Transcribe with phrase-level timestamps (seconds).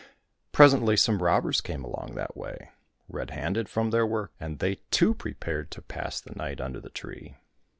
[0.51, 2.71] Presently some robbers came along that way,
[3.07, 6.89] red handed from their work, and they too prepared to pass the night under the
[6.89, 7.37] tree.